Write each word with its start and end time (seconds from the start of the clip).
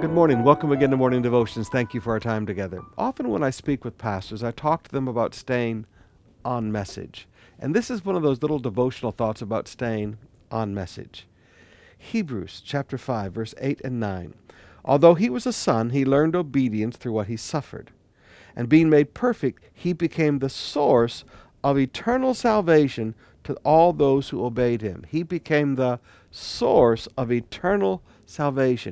Good 0.00 0.12
morning. 0.12 0.44
Welcome 0.44 0.70
again 0.70 0.90
to 0.90 0.96
Morning 0.96 1.22
Devotions. 1.22 1.68
Thank 1.68 1.92
you 1.92 2.00
for 2.00 2.12
our 2.12 2.20
time 2.20 2.46
together. 2.46 2.82
Often, 2.96 3.30
when 3.30 3.42
I 3.42 3.50
speak 3.50 3.84
with 3.84 3.98
pastors, 3.98 4.44
I 4.44 4.52
talk 4.52 4.84
to 4.84 4.92
them 4.92 5.08
about 5.08 5.34
staying 5.34 5.86
on 6.44 6.70
message. 6.70 7.26
And 7.58 7.74
this 7.74 7.90
is 7.90 8.04
one 8.04 8.14
of 8.14 8.22
those 8.22 8.40
little 8.40 8.60
devotional 8.60 9.10
thoughts 9.10 9.42
about 9.42 9.66
staying 9.66 10.18
on 10.52 10.72
message. 10.72 11.26
Hebrews 11.98 12.62
chapter 12.64 12.96
5, 12.96 13.32
verse 13.32 13.56
8 13.60 13.80
and 13.82 13.98
9. 13.98 14.34
Although 14.84 15.14
he 15.16 15.28
was 15.28 15.46
a 15.46 15.52
son, 15.52 15.90
he 15.90 16.04
learned 16.04 16.36
obedience 16.36 16.96
through 16.96 17.14
what 17.14 17.26
he 17.26 17.36
suffered. 17.36 17.90
And 18.54 18.68
being 18.68 18.88
made 18.88 19.14
perfect, 19.14 19.64
he 19.74 19.92
became 19.92 20.38
the 20.38 20.48
source 20.48 21.24
of 21.64 21.76
eternal 21.76 22.34
salvation 22.34 23.16
to 23.42 23.54
all 23.64 23.92
those 23.92 24.28
who 24.28 24.44
obeyed 24.44 24.80
him. 24.80 25.04
He 25.08 25.24
became 25.24 25.74
the 25.74 25.98
source 26.30 27.08
of 27.16 27.32
eternal 27.32 27.96
salvation. 27.96 28.17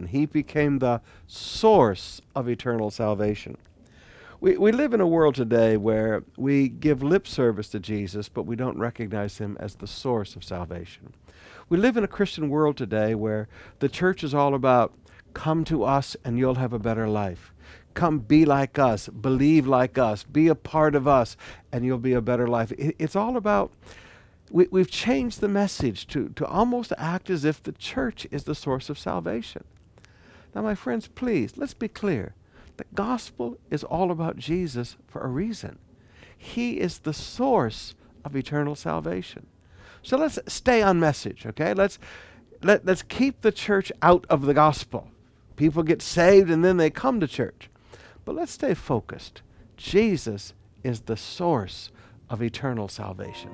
He 0.07 0.27
became 0.27 0.79
the 0.79 1.01
source 1.27 2.21
of 2.35 2.49
eternal 2.49 2.91
salvation. 2.91 3.59
We, 4.41 4.57
we 4.59 4.73
live 4.73 4.93
in 4.93 5.01
a 5.01 5.07
world 5.07 5.35
today 5.35 5.77
where 5.77 6.23
we 6.37 6.69
give 6.69 7.03
lip 7.03 7.27
service 7.27 7.69
to 7.71 7.81
Jesus, 7.81 8.29
but 8.29 8.43
we 8.45 8.57
don't 8.57 8.79
recognize 8.79 9.39
him 9.39 9.57
as 9.61 9.77
the 9.77 9.87
source 9.87 10.37
of 10.37 10.45
salvation. 10.45 11.13
We 11.69 11.79
live 11.79 11.97
in 11.97 12.05
a 12.05 12.09
Christian 12.09 12.49
world 12.49 12.77
today 12.77 13.15
where 13.15 13.49
the 13.79 13.89
church 13.89 14.23
is 14.23 14.35
all 14.35 14.55
about 14.55 14.93
come 15.35 15.65
to 15.65 15.85
us 15.85 16.17
and 16.25 16.39
you'll 16.39 16.57
have 16.57 16.73
a 16.73 16.79
better 16.79 17.09
life. 17.09 17.53
Come 17.95 18.19
be 18.19 18.45
like 18.45 18.79
us, 18.79 19.09
believe 19.09 19.67
like 19.67 19.97
us, 19.97 20.23
be 20.23 20.49
a 20.49 20.55
part 20.55 20.95
of 20.95 21.09
us, 21.09 21.37
and 21.73 21.85
you'll 21.85 21.99
be 21.99 22.13
a 22.13 22.21
better 22.21 22.47
life. 22.47 22.73
It, 22.73 22.95
it's 22.99 23.17
all 23.17 23.37
about 23.37 23.73
we, 24.51 24.67
we've 24.71 24.91
changed 24.91 25.41
the 25.41 25.49
message 25.49 26.07
to, 26.09 26.29
to 26.31 26.47
almost 26.47 26.93
act 26.99 27.31
as 27.31 27.45
if 27.45 27.63
the 27.63 27.73
church 27.73 28.27
is 28.31 28.45
the 28.45 28.55
source 28.55 28.89
of 28.89 28.99
salvation. 28.99 29.65
Now, 30.55 30.63
my 30.63 30.75
friends, 30.75 31.09
please, 31.09 31.57
let's 31.57 31.75
be 31.75 31.89
clear. 31.89 32.35
The 32.77 32.87
gospel 32.95 33.59
is 33.71 33.85
all 33.85 34.11
about 34.11 34.37
Jesus 34.37 34.97
for 35.07 35.23
a 35.23 35.29
reason. 35.29 35.79
He 36.37 36.81
is 36.81 36.99
the 37.01 37.13
source 37.13 37.95
of 38.25 38.37
eternal 38.37 38.75
salvation. 38.75 39.47
So 40.03 40.17
let's 40.17 40.39
stay 40.47 40.83
on 40.83 41.01
message, 41.01 41.47
okay? 41.47 41.75
Let's, 41.75 41.99
let, 42.63 42.85
let's 42.85 43.03
keep 43.03 43.41
the 43.41 43.53
church 43.53 43.91
out 44.03 44.25
of 44.29 44.43
the 44.43 44.55
gospel. 44.55 45.09
People 45.57 45.83
get 45.83 46.03
saved 46.03 46.51
and 46.51 46.65
then 46.65 46.77
they 46.77 46.91
come 46.91 47.19
to 47.21 47.27
church. 47.27 47.71
But 48.25 48.35
let's 48.35 48.53
stay 48.53 48.75
focused. 48.75 49.43
Jesus 49.77 50.53
is 50.83 51.03
the 51.03 51.17
source 51.17 51.91
of 52.29 52.43
eternal 52.43 52.89
salvation. 52.89 53.51